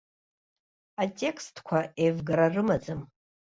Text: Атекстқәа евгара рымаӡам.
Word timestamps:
Атекстқәа 1.03 1.79
евгара 2.07 2.47
рымаӡам. 2.53 3.01